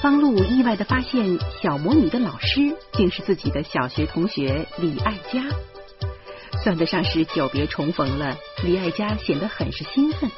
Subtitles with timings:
[0.00, 5.44] 方露意外的发现，小魔女的老师竟是自己的小学同学李爱嘉，
[6.64, 8.34] 算得上是久别重逢了。
[8.64, 10.30] 李爱嘉显得很是兴奋。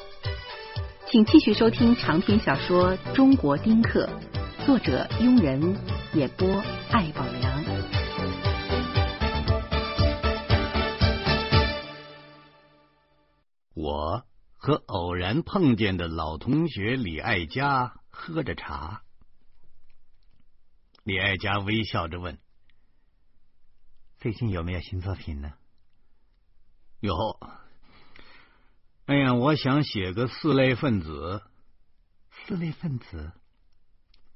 [1.07, 4.11] 请继续收听长篇小说《中国丁克》，
[4.67, 5.77] 作者庸人，
[6.15, 6.49] 演播
[6.91, 7.65] 艾宝良。
[13.75, 14.25] 我
[14.57, 19.03] 和偶然碰见的老同学李爱嘉喝着茶。
[21.05, 22.39] 李爱佳微笑着问
[24.19, 25.53] ：“最近有没有新作品呢
[27.01, 27.13] ？”“有。
[29.07, 31.43] ”“哎呀，我想写个四类分子。
[32.47, 33.33] ”“四类分子？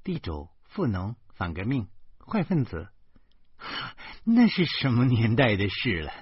[0.03, 2.89] 地主、富农、反革命、坏分子？
[4.25, 6.13] 那是什么年代的事了？”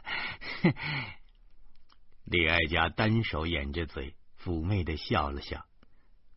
[2.24, 5.66] 李爱佳单手掩着嘴，妩媚的笑了笑。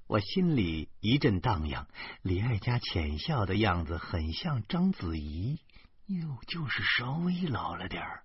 [0.07, 1.85] 我心里一阵荡漾，
[2.21, 5.59] 李爱家浅笑的样子很像章子怡，
[6.05, 8.23] 又就是稍微老了点儿。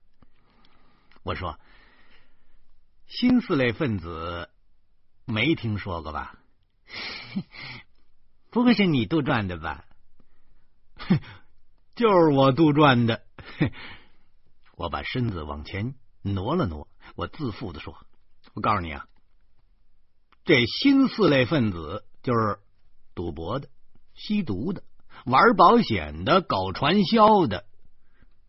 [1.25, 1.59] 我说
[3.09, 4.49] ：“新四类分子
[5.25, 6.39] 没听说过吧？
[8.51, 9.85] 不会是你杜撰的吧
[11.97, 13.27] ？”“就是我杜撰的。
[14.77, 18.07] ”我把身子往前挪了挪，我自负的说
[18.55, 19.07] ：“我告诉你啊。”
[20.45, 22.59] 这新四类分子就是
[23.15, 23.69] 赌博的、
[24.15, 24.83] 吸毒的、
[25.25, 27.65] 玩保险的、搞传销的，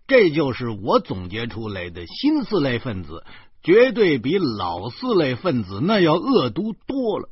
[0.07, 3.23] 这就是我总结出来的新四类分子，
[3.61, 7.29] 绝对比老四类分子那要恶毒多了。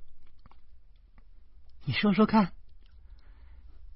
[1.85, 2.53] 你说说看。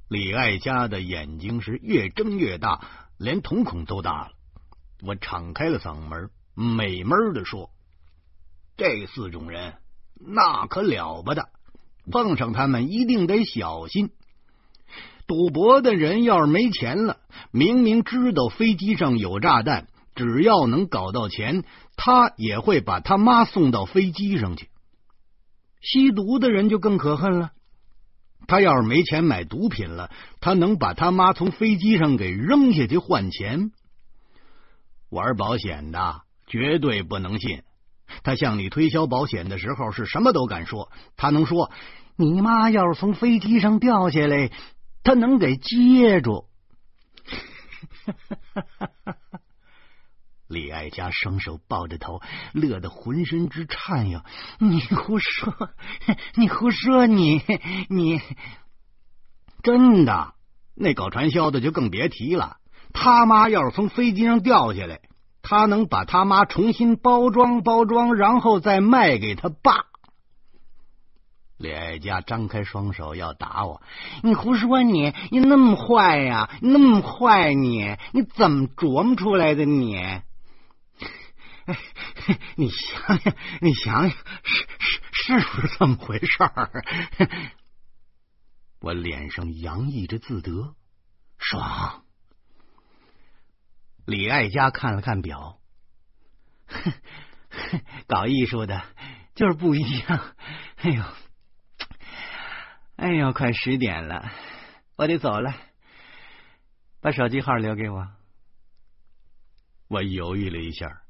[0.08, 4.32] 李爱家的眼睛是越睁越大，连瞳孔都大了。
[5.02, 7.72] 我敞开了嗓门，美闷的说
[8.78, 9.76] ：“这四种人。”
[10.20, 11.50] 那可了不得，
[12.12, 14.12] 碰上他们一定得小心。
[15.28, 17.18] 赌博的人要是没钱了，
[17.52, 21.64] 明明知道飞机上有炸弹，只要能搞到钱，
[21.96, 24.70] 他也会把他妈送到飞机上去。
[25.82, 27.52] 吸毒的人就更可恨了，
[28.48, 30.12] 他要是没钱买毒品了，
[30.42, 33.72] 他能把他妈从飞机上给扔下去换钱。
[35.10, 37.64] 玩保险的绝对不能信。
[38.24, 41.72] 他向你推销保险的时候是什么都敢说，他能说
[42.16, 44.52] 你妈要是从飞机上掉下来，
[45.04, 46.46] 他能给接住。
[50.48, 52.22] 李爱佳双手抱着头，
[52.54, 54.24] 乐得浑身直颤呀！
[54.60, 55.72] 你胡说，
[56.36, 57.42] 你胡说，你
[57.90, 58.22] 你
[59.64, 60.36] 真的？
[60.76, 62.58] 那搞传销的就更别提了，
[62.94, 65.02] 他妈要是从飞机上掉下来。
[65.48, 69.86] 他能把他妈重新包装包装，然后再卖给他爸。
[71.58, 73.82] 李爱佳张开双手要打我，
[74.24, 74.82] 你胡说！
[74.82, 76.50] 你你那么坏呀？
[76.62, 77.96] 那么坏你？
[78.12, 79.66] 你怎么琢磨出来的？
[79.66, 79.96] 你，
[82.58, 86.84] 你想想，你想想，是是是不是这么回事儿？
[88.82, 90.76] 我脸上洋溢着自得，
[91.38, 92.05] 爽。
[94.06, 95.60] 李爱佳看了看表，
[96.68, 96.94] 哼
[98.08, 98.84] 搞艺术的
[99.34, 100.36] 就是不一样。
[100.78, 101.04] 哎呦，
[102.98, 104.32] 哎呦，快十点了，
[104.96, 105.56] 我得走了。
[107.02, 108.08] 把手机号留给我。
[109.88, 111.02] 我犹豫了一下，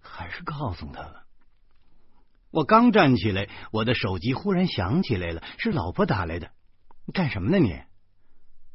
[0.00, 1.24] 还是告诉他了。
[2.50, 6.50] 我刚站起来，我的手机忽然响起来了，是老婆打来的。
[7.06, 7.58] 你干什么呢？
[7.58, 7.82] 你？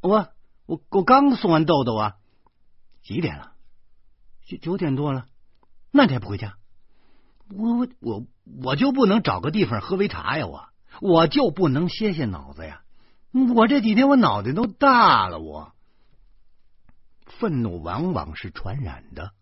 [0.02, 0.32] 我
[0.66, 2.16] 我我刚送完豆豆啊。
[3.02, 3.52] 几点了？
[4.46, 5.26] 九九点多了，
[5.90, 6.56] 那你还不回家？
[7.48, 8.26] 我我我
[8.62, 10.46] 我就不能找个地方喝杯茶呀？
[10.46, 10.68] 我
[11.00, 12.82] 我就不能歇歇脑子呀？
[13.54, 15.38] 我这几天我脑袋都大了。
[15.38, 15.72] 我
[17.26, 19.32] 愤怒往往是传染的，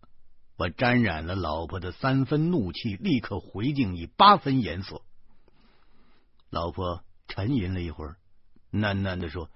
[0.57, 5.03] 我沾染了老婆的三分怒气，立刻回敬以八分颜色。
[6.51, 8.17] 老婆沉吟了一会儿，
[8.73, 9.51] 喃喃的说：“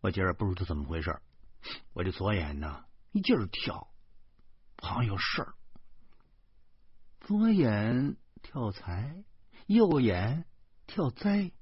[0.00, 1.18] 我今儿不知道怎么回事。”
[1.92, 3.88] 我这左眼呢，一劲儿跳，
[4.78, 5.54] 好像有事儿。
[7.20, 9.24] 左眼跳财，
[9.66, 10.46] 右眼
[10.86, 11.52] 跳灾，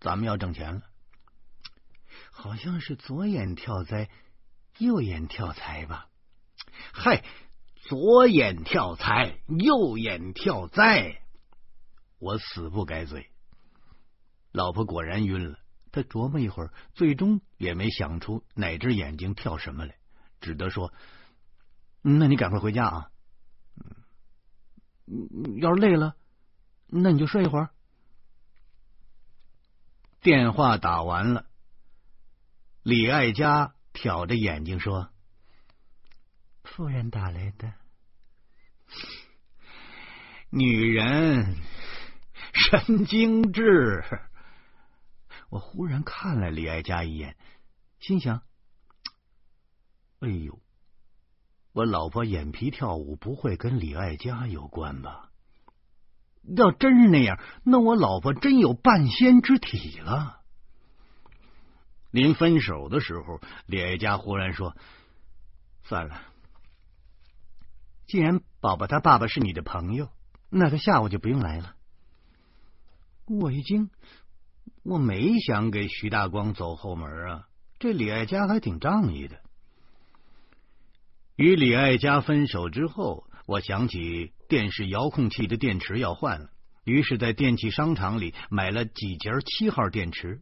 [0.00, 0.82] 咱们要挣钱了。
[2.30, 4.10] 好像是左眼跳灾，
[4.78, 6.08] 右眼跳财吧？
[6.92, 7.24] 嗨，
[7.76, 11.22] 左眼跳财，右眼跳灾，
[12.18, 13.30] 我死不改嘴。
[14.52, 15.58] 老婆果然晕了。
[15.96, 19.96] 他琢磨一会儿，最终也没想出哪只眼睛跳什么来，
[20.42, 20.92] 只得说
[22.04, 23.10] ：“那你赶快回家啊！
[25.56, 26.14] 要是累了，
[26.86, 27.70] 那你就睡一会儿。”
[30.20, 31.46] 电话打完了，
[32.82, 35.08] 李爱佳挑着眼睛说
[36.62, 37.72] ：“夫人打来的。”
[40.52, 41.56] 女人，
[42.52, 44.04] 神经质。
[45.56, 47.34] 我忽然看了李爱佳一眼，
[47.98, 48.42] 心想
[50.20, 50.60] ：“哎呦，
[51.72, 55.30] 我老婆眼皮跳舞不会跟李爱佳有关吧？
[56.44, 60.42] 要真是那样，那我老婆真有半仙之体了。”
[62.12, 64.76] 临分手的时候，李爱佳忽然说
[65.84, 66.20] ：“算了，
[68.06, 70.10] 既然宝宝他爸爸是你的朋友。”
[70.52, 71.74] 那他下午就不用来了。
[73.24, 73.90] 我一惊，
[74.88, 77.48] 我没想给徐大光走后门啊。
[77.80, 79.40] 这李爱佳还挺仗义的。
[81.34, 86.50] 与李爱佳分手之后，我想起电视遥控器的电池要换了，
[86.84, 90.40] 于是，在电器商场里买了几节七号电池。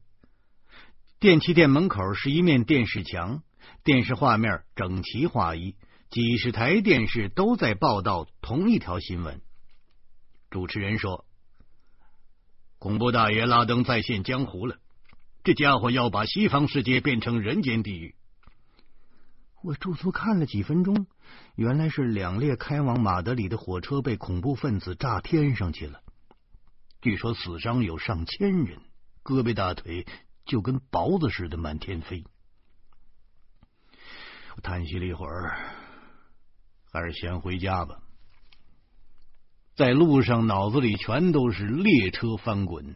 [1.19, 3.43] 电器店门口是一面电视墙，
[3.83, 5.75] 电视画面整齐划一，
[6.11, 9.41] 几十台电视都在报道同一条新闻。
[10.51, 11.25] 主持人说
[12.85, 14.77] ：“恐怖大爷拉登再现江湖了，
[15.43, 18.15] 这家伙要把西方世界变成人间地狱。”
[19.65, 21.07] 我驻足看了几分钟，
[21.55, 26.03] 原来是两列开往马德里的火车被恐怖分子炸天上去了。
[27.01, 28.79] 据说死伤有上千人，
[29.23, 30.07] 胳膊大腿
[30.45, 32.23] 就跟雹子似的满天飞。
[34.57, 35.57] 我叹息了一会儿，
[36.93, 38.04] 还是先回家吧。
[39.77, 42.95] 在路上，脑子里全都是列车翻滚、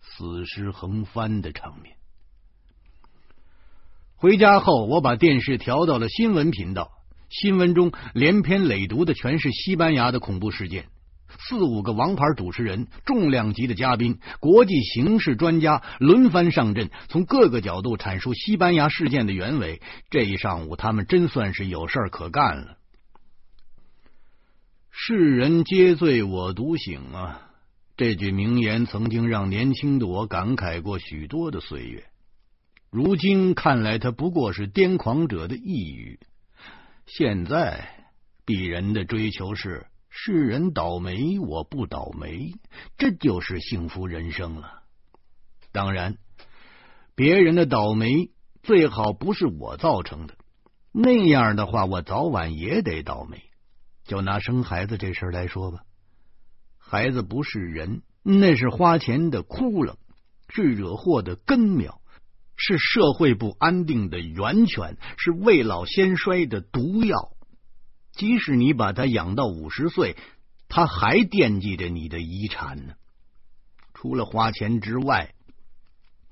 [0.00, 1.96] 死尸横翻的场面。
[4.16, 6.90] 回家后，我把电视调到了新闻频道。
[7.30, 10.88] 新闻中连篇累牍的全是西班牙的恐怖事件，
[11.40, 19.82] 四五个王牌主持人、重量级的嘉宾、国际形势专家轮番上阵，从各个角度阐述西班牙事件的原委。
[20.10, 22.77] 这一上午，他们真算是有事儿可干了。
[25.00, 27.52] 世人皆醉我独醒啊！
[27.96, 32.08] 这句名言曾经让年轻的我感慨过许多的岁月，
[32.90, 36.18] 如今看来，它不过是癫狂者的呓语。
[37.06, 38.08] 现在，
[38.44, 42.54] 鄙人的追求是世人倒霉我不倒霉，
[42.98, 44.82] 这就是幸福人生了。
[45.70, 46.16] 当然，
[47.14, 48.30] 别人的倒霉
[48.64, 50.34] 最好不是我造成的，
[50.90, 53.44] 那样的话，我早晚也得倒霉。
[54.08, 55.80] 就拿生孩子这事来说吧，
[56.78, 59.96] 孩子不是人，那是花钱的窟窿，
[60.48, 62.00] 是惹祸的根苗，
[62.56, 67.32] 是社会不安定的源泉，是未老先衰的毒药。
[68.12, 70.16] 即使你把他养到五十岁，
[70.68, 72.94] 他还惦记着你的遗产呢。
[73.92, 75.34] 除了花钱之外，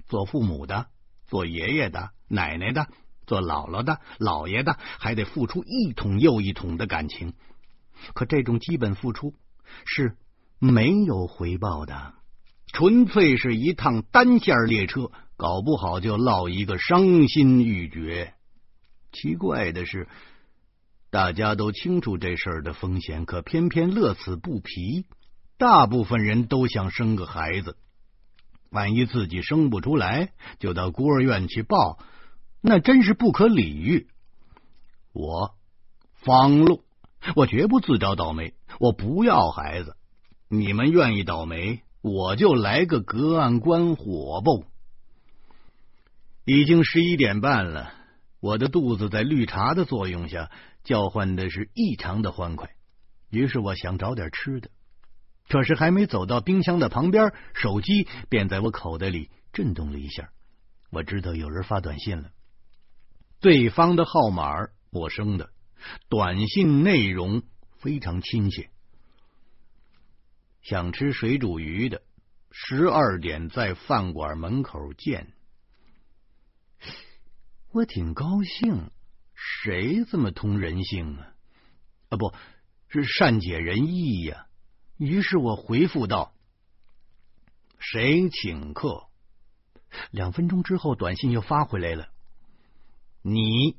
[0.06, 0.86] 做父母的、
[1.26, 2.88] 做爷爷的、奶奶的、
[3.26, 7.34] 做姥姥的、姥爷的，还得付出一桶又一桶的感情。
[8.14, 9.34] 可这种基本付出
[9.84, 10.16] 是
[10.58, 12.14] 没有回报的，
[12.72, 18.34] 纯粹是一趟单线列车，搞不好就落一个伤心欲绝。
[19.12, 20.08] 奇怪的是，
[21.10, 25.06] 大家都清楚这事儿的风险，可偏偏乐此不疲。
[25.58, 27.78] 大部分人都想生个孩子，
[28.70, 31.98] 万一自己生不出来，就到孤儿院去抱，
[32.60, 34.08] 那真是不可理喻。
[35.12, 35.54] 我
[36.12, 36.85] 方路。
[37.34, 39.96] 我绝不自找倒霉，我不要孩子。
[40.48, 44.64] 你们愿意倒霉，我就来个隔岸观火不？
[46.44, 47.92] 已经十一点半了，
[48.38, 50.50] 我的肚子在绿茶的作用下
[50.84, 52.70] 叫唤的是异常的欢快。
[53.28, 54.70] 于是我想找点吃的，
[55.48, 60.30] 可是还没走到冰箱的旁边，手机便在我口袋里震动了一下。
[60.90, 62.30] 我知道有人发短信了，
[63.40, 65.50] 对方的号码陌生的。
[66.08, 67.42] 短信内容
[67.78, 68.70] 非常亲切，
[70.62, 72.02] 想吃水煮鱼的，
[72.50, 75.32] 十二点在饭馆门口见。
[77.72, 78.90] 我挺高兴，
[79.34, 81.34] 谁这么通人性啊？
[82.08, 82.32] 啊，不
[82.88, 84.46] 是善解人意呀。
[84.96, 86.32] 于是我回复道
[87.78, 89.06] ：“谁请客？”
[90.10, 92.08] 两分钟之后，短信又发回来了
[93.22, 93.76] ：“你。”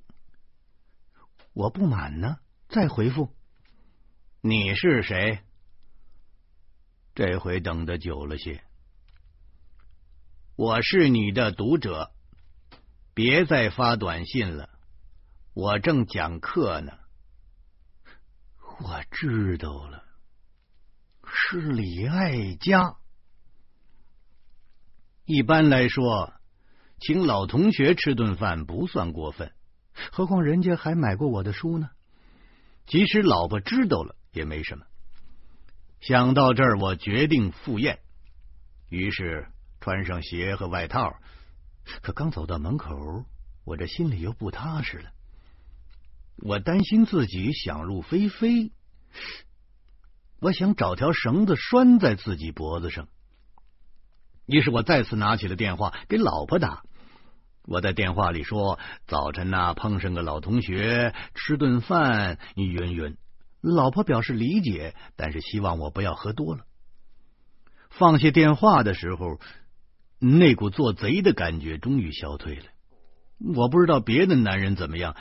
[1.57, 2.37] 我不满呢，
[2.69, 3.33] 再回复。
[4.41, 5.39] 你是谁？
[7.15, 8.63] 这回等的久了些。
[10.55, 12.11] 我是你的读者，
[13.15, 14.69] 别再发短信了，
[15.55, 16.93] 我正讲课呢。
[18.79, 20.03] 我知道了，
[21.25, 22.97] 是李爱佳。
[25.25, 26.35] 一般来说，
[26.99, 29.51] 请老同学吃顿饭不算过分，
[30.11, 31.89] 何况人家还买过我的书呢。
[32.85, 34.85] 即使老婆知道了也没什么。
[35.99, 37.99] 想到这儿，我决定赴宴，
[38.89, 39.47] 于是
[39.81, 41.17] 穿上鞋和外套。
[42.01, 43.25] 可刚走到门口，
[43.63, 45.09] 我这心里又不踏实了。
[46.37, 48.71] 我担心自己想入非非，
[50.39, 53.07] 我想找条绳子拴在自己脖子上。
[54.45, 56.83] 于是我再次拿起了电话给老婆打。
[57.67, 63.17] 我在电话里说：“早晨呐，碰上个老同学，吃顿饭，云云。”
[63.61, 66.61] 老婆表示理解，但是希望我不要喝多了。
[67.89, 69.39] 放下电话的时候，
[70.19, 72.63] 那股做贼的感觉终于消退了。
[73.55, 75.17] 我不知道别的男人怎么样，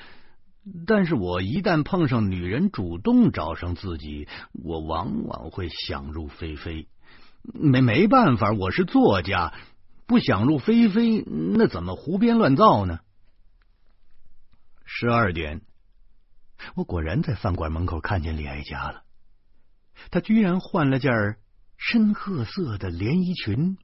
[0.86, 6.86] 但是我一旦碰上女人主动找上自己，我往往会想入非非。
[7.42, 9.52] 没没办法，我是作家，
[10.06, 13.00] 不想入非非，那怎么胡编乱造呢？
[14.84, 15.62] 十二点。
[16.74, 19.02] 我果然在饭馆门口看见李爱家了，
[20.10, 21.36] 她居然换了件
[21.76, 23.76] 深褐色的连衣裙，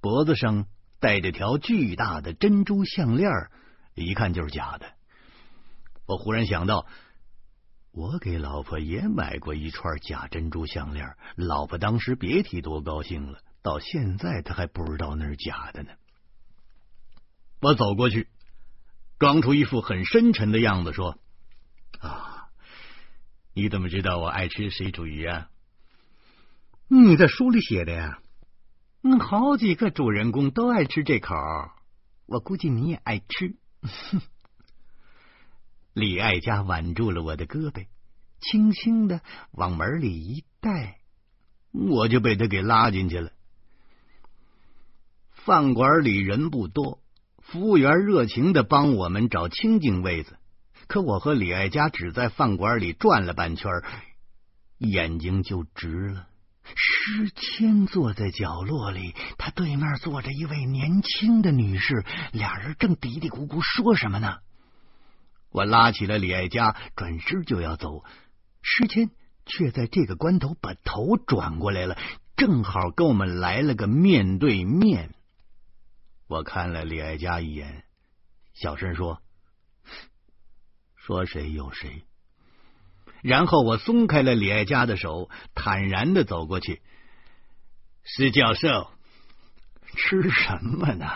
[0.00, 0.66] 脖子上
[1.00, 3.30] 戴着条巨大的珍珠项链，
[3.94, 4.92] 一看就是假的。
[6.06, 6.86] 我忽然想到，
[7.92, 15.90] 我给老婆也买过一串假珍珠项链，老婆当时别提多高兴了，到现在他还不知道那是假的呢。
[17.60, 18.28] 我走过去，
[19.18, 21.18] 装出一副很深沉的样子说。
[21.98, 22.36] 啊！
[23.52, 25.50] 你怎么知道我爱吃水煮鱼啊？
[26.86, 28.20] 你在书里写的呀。
[29.02, 31.34] 那，好几个主人公都爱吃这口，
[32.26, 33.56] 我估计你也爱吃。
[35.92, 37.86] 李爱佳挽住了我的胳膊，
[38.38, 41.00] 轻轻的往门里一带，
[41.72, 43.32] 我就被他给拉进去了。
[45.44, 47.00] 饭馆里人不多，
[47.38, 50.36] 服务员热情的帮我们找清静位子。
[50.86, 53.70] 可我和李爱佳只在饭馆里转了半圈，
[54.78, 56.26] 眼睛就直了。
[56.76, 64.38] 诗谦坐在角落里，他对面坐着一位年轻的女士，俩人正嘀嘀咕咕说什么呢？
[65.50, 68.04] 我拉起了李爱佳，转身就要走，
[68.62, 69.10] 诗谦
[69.46, 71.96] 却在这个关头把头转过来了，
[72.36, 75.14] 正好跟我们来了个面对面。
[76.30, 77.82] 我看了李爱佳一眼，
[78.52, 79.20] 小声说。
[80.94, 82.04] 说谁有谁，
[83.20, 86.82] 然后我松开了李爱佳的手，坦然的走过去。
[88.04, 88.92] 施教授，
[89.96, 91.06] 吃什么呢？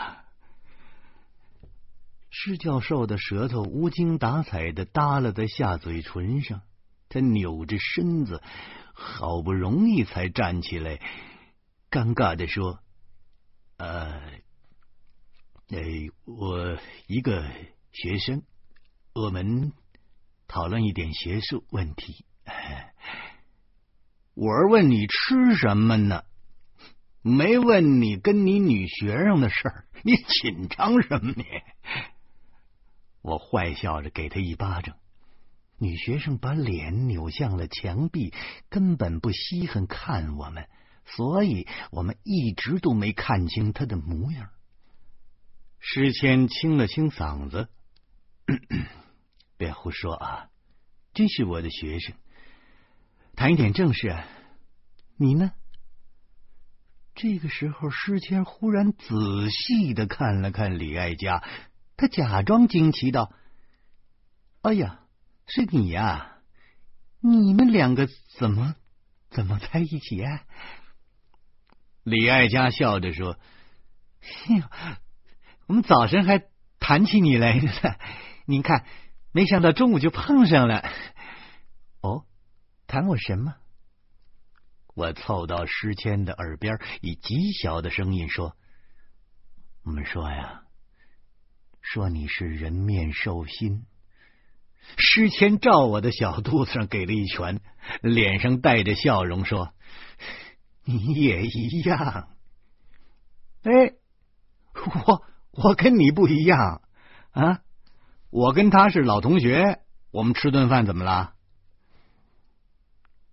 [2.31, 6.63] 施教授的舌头无精打采的耷拉在下嘴唇上，
[7.09, 8.43] 他扭着身子，
[8.93, 11.01] 好不容易才站起来，
[11.89, 12.81] 尴尬的说
[13.79, 14.21] ：“呃，
[15.75, 15.83] 哎，
[16.25, 16.79] 我
[17.09, 17.51] 一个
[17.93, 18.43] 学生，
[19.13, 19.73] 我们。”
[20.47, 22.27] 讨论一点学术问题。
[24.35, 26.23] 我是问你吃什么呢？
[27.23, 31.45] 没问你跟你女学生的事儿，你紧张什么你？
[33.23, 34.97] 我坏笑着给他一巴掌。
[35.79, 38.33] 女学生把脸扭向了墙壁，
[38.69, 40.69] 根本不稀罕看我们，
[41.07, 44.51] 所以我们一直都没看清她的模样。
[45.87, 47.69] 诗谦清了清嗓子。
[49.59, 50.49] 别胡说啊！
[51.13, 52.17] 真是我的学生，
[53.37, 54.17] 谈一点正事。
[55.19, 55.53] 你呢？
[57.15, 61.45] 这个时候，诗谦忽然仔细的看了看李爱佳，
[61.99, 63.31] 他假装惊奇道
[64.63, 65.01] ：“哎呀，
[65.47, 66.39] 是你呀！
[67.21, 68.75] 你们两个怎么
[69.29, 70.45] 怎么在一起啊？”
[72.03, 73.39] 李爱佳笑着说
[74.49, 74.65] ：“哎呦，
[75.67, 76.45] 我们早晨还
[76.79, 77.97] 谈起你来着呢。
[78.47, 78.85] 您看。”
[79.37, 80.89] 没想到中午就碰上了。
[82.01, 82.25] 哦，
[82.87, 83.57] 谈我什么？
[84.95, 88.57] 我凑到诗谦的耳边，以极小的声音说
[89.83, 90.63] ：“我们说呀，
[91.81, 93.87] 说你是人面兽心。”
[94.99, 97.61] 诗谦照我的小肚子上给了一拳，
[98.03, 99.75] 脸上带着笑容说
[100.87, 102.29] ：“你也一样。”
[103.65, 103.95] 哎，
[104.75, 106.83] 我我跟你不一样
[107.33, 107.61] 啊。
[108.31, 109.81] 我跟他是老同学，
[110.11, 111.35] 我们吃顿饭怎么了？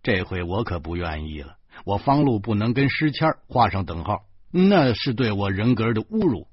[0.04, 1.58] 这回我可不愿意了。
[1.86, 6.48] 我方路不能跟诗谦画上等号，那是对我人格的侮辱。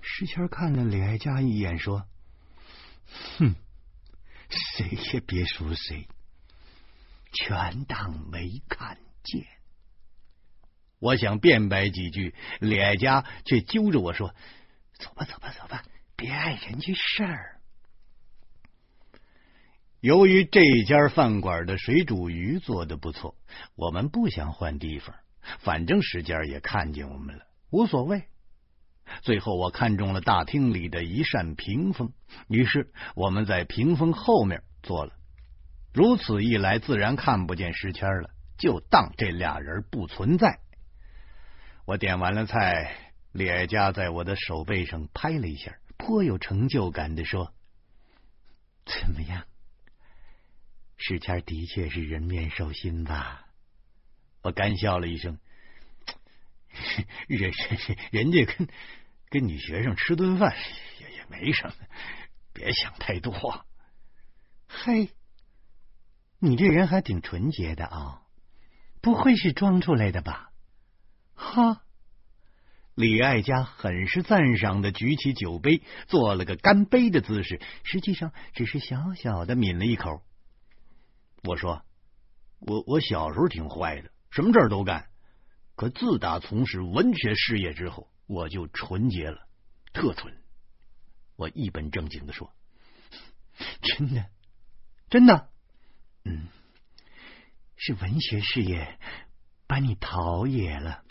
[0.00, 2.06] 诗谦看了李爱佳一眼，说
[3.38, 3.54] ：“哼，
[4.48, 6.08] 谁也别说谁，
[7.32, 9.44] 全当没看见。”
[10.98, 14.34] 我想辩白几句，李爱佳却揪着我说
[15.04, 15.82] ：“走吧，走吧，走吧，
[16.16, 17.60] 别碍人家事儿。”
[20.00, 23.36] 由于这家饭馆的水煮鱼做的不错，
[23.74, 25.14] 我们不想换地方，
[25.60, 28.24] 反正石家也看见我们了，无所谓。
[29.20, 32.14] 最后，我看中了大厅里的一扇屏风，
[32.48, 35.12] 于是我们在屏风后面坐了。
[35.92, 40.60] 如此一来，自然看不见石谦了，就当这俩人不存在。
[41.84, 43.03] 我点完了菜，
[43.34, 47.52] 李爱佳在我的手背上拍了一下，颇有成就感的说
[48.86, 49.44] ：“怎么样？
[50.96, 53.48] 石谦的确是人面兽心吧？”
[54.42, 55.40] 我干笑了一声。
[57.26, 58.68] 人人人家跟
[59.30, 60.56] 跟女学生吃顿饭
[61.00, 61.74] 也也没什么，
[62.52, 63.66] 别想太多。
[64.68, 65.10] 嘿，
[66.38, 68.22] 你这人还挺纯洁的啊，
[69.02, 70.52] 不会是装出来的吧？
[71.34, 71.83] 哈！
[72.94, 80.22] 李爱家很是赞赏的举起酒杯，做了个干杯的姿势，实际上只是小小的抿了一口。
[81.42, 81.84] 我说
[82.60, 85.08] ：“我我小时候挺坏的，什么事儿都干。”
[85.74, 89.48] 可自打从事文学事业之后，我就纯洁了，
[89.92, 90.32] 特纯。
[91.34, 92.54] 我一本正经的说
[93.82, 94.26] ：“真的，
[95.10, 95.48] 真的，
[96.24, 96.46] 嗯，
[97.76, 99.00] 是文学事业
[99.66, 101.02] 把你陶冶了。”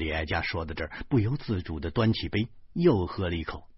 [0.00, 3.68] 李爱家说到这儿，不由自主的端起杯，又喝了一口。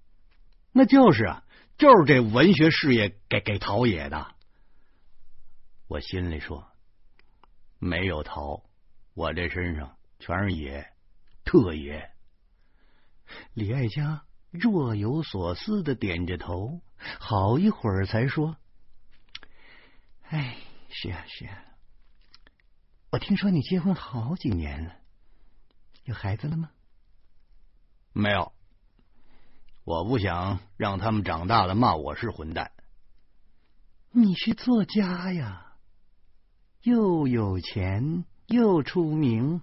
[0.70, 1.44] 那就是啊，
[1.76, 4.34] 就是这文学事业给给陶冶的。
[5.88, 6.68] 我心里说
[7.80, 8.62] ：“没有陶。”
[9.14, 10.86] 我这身上全是野，
[11.44, 12.12] 特野。
[13.52, 16.80] 李爱佳若有所思的点着头，
[17.18, 18.56] 好一会儿才说
[20.30, 20.56] ：“哎，
[20.88, 21.64] 是啊，是啊。
[23.10, 24.96] 我听说你结婚好几年了，
[26.04, 26.70] 有孩子了吗？
[28.12, 28.52] 没有。
[29.84, 32.72] 我不想让他们长大了骂我是混蛋。
[34.10, 35.74] 你是作家呀，
[36.82, 39.62] 又有钱。”又出名，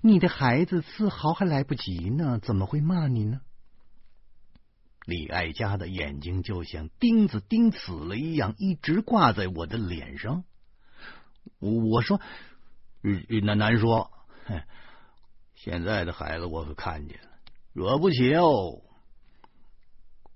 [0.00, 3.42] 你的孩子自豪还来不及呢，怎么会骂你呢？
[5.04, 10.44] 李爱家的眼睛就像钉子钉死了一样，一直挂在我的脸上。
[11.58, 12.22] 我说
[13.44, 14.10] ：“那难说。
[15.62, 17.28] 现在的孩子我可看见了，
[17.74, 18.80] 惹不起哦。”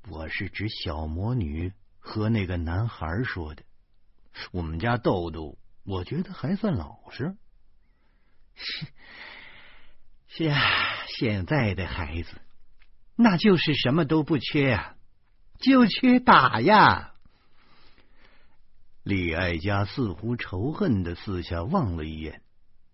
[0.06, 3.62] 我是指小魔女和那个男孩说的。
[4.52, 7.34] 我们家豆豆，我觉得还算老实。
[8.54, 8.86] 是
[10.26, 10.60] 是啊，
[11.08, 12.38] 现在的孩子
[13.16, 14.94] 那就是什么都不缺啊，
[15.58, 17.14] 就缺打呀。
[19.02, 22.42] 李爱家似乎仇恨的四下望了一眼，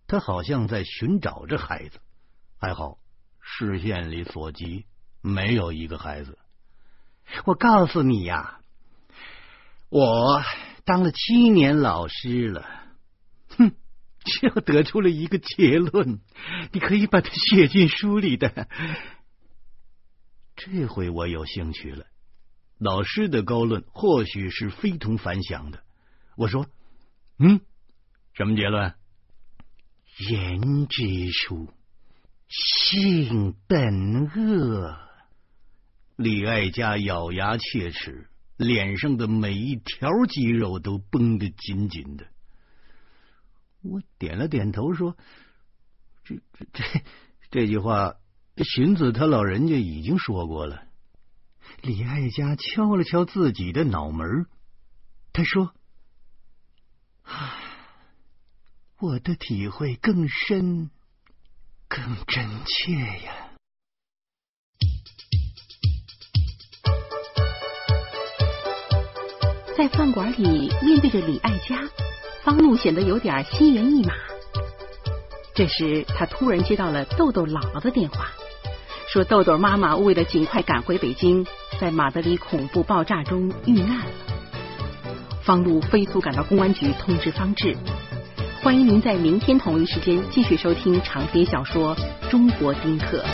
[0.06, 1.98] 他好像在寻找着孩子。
[2.60, 2.98] 还好
[3.40, 4.86] 视线里所及
[5.20, 6.38] 没有一个孩子。
[7.44, 8.60] 我告诉你呀，
[9.88, 10.42] 我
[10.84, 12.66] 当了七年老师了，
[13.56, 13.72] 哼。
[14.22, 16.20] 就得出了一个结论，
[16.72, 18.68] 你可以把它写进书里的。
[20.56, 22.04] 这回我有兴趣了，
[22.76, 25.82] 老师的高论或许是非同凡响的。
[26.36, 26.66] 我说
[27.40, 27.62] ：“嗯，
[28.34, 28.94] 什么结论？
[30.18, 31.72] 人之初，
[32.50, 34.98] 性本恶。”
[36.16, 42.26] 李爱家咬牙切齿，脸上的每一条肌肉都绷得紧紧的。
[43.82, 45.16] 我点了点头，说
[46.24, 47.02] ：“这、这、这
[47.50, 48.16] 这句话，
[48.56, 50.82] 荀子他老人家已经说过了。”
[51.80, 54.46] 李爱家敲了敲自己的脑门，
[55.32, 55.72] 他说
[57.24, 57.56] ：“啊，
[58.98, 60.90] 我的体会更深，
[61.90, 62.92] 更真切
[63.26, 63.34] 呀。”
[69.76, 71.82] 在饭馆里，面对着李爱家。
[72.42, 74.14] 方露显得有点心猿意马。
[75.54, 78.30] 这时，他突然接到了豆豆姥姥的电话，
[79.12, 81.46] 说豆豆妈妈为了尽快赶回北京，
[81.78, 84.06] 在马德里恐怖爆炸中遇难了。
[85.42, 87.76] 方露飞速赶到公安局通知方志。
[88.62, 91.96] 欢迎您在明天同一时间继续收听长篇小说
[92.30, 93.24] 《中国丁克》。